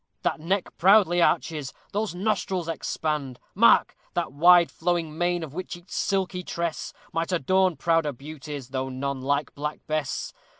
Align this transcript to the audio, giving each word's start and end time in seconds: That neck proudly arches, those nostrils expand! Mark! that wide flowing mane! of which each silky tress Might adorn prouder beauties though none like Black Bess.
That 0.23 0.39
neck 0.39 0.75
proudly 0.79 1.21
arches, 1.21 1.75
those 1.91 2.15
nostrils 2.15 2.67
expand! 2.67 3.39
Mark! 3.53 3.95
that 4.15 4.33
wide 4.33 4.71
flowing 4.71 5.15
mane! 5.15 5.43
of 5.43 5.53
which 5.53 5.77
each 5.77 5.91
silky 5.91 6.41
tress 6.41 6.91
Might 7.13 7.31
adorn 7.31 7.75
prouder 7.75 8.11
beauties 8.11 8.69
though 8.69 8.89
none 8.89 9.21
like 9.21 9.53
Black 9.53 9.77
Bess. 9.85 10.33